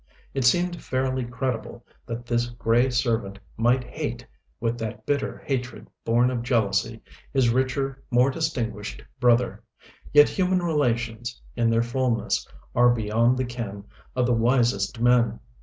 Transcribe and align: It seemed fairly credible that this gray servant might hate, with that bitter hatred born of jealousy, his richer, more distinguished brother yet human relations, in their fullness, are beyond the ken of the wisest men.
It 0.33 0.45
seemed 0.45 0.81
fairly 0.81 1.25
credible 1.25 1.85
that 2.07 2.25
this 2.25 2.47
gray 2.47 2.89
servant 2.89 3.37
might 3.55 3.83
hate, 3.83 4.25
with 4.59 4.79
that 4.79 5.05
bitter 5.05 5.37
hatred 5.45 5.87
born 6.03 6.31
of 6.31 6.41
jealousy, 6.41 7.03
his 7.31 7.51
richer, 7.51 8.01
more 8.09 8.31
distinguished 8.31 9.03
brother 9.19 9.63
yet 10.11 10.27
human 10.27 10.63
relations, 10.63 11.39
in 11.55 11.69
their 11.69 11.83
fullness, 11.83 12.47
are 12.73 12.89
beyond 12.89 13.37
the 13.37 13.45
ken 13.45 13.83
of 14.15 14.25
the 14.25 14.33
wisest 14.33 14.99
men. 14.99 15.39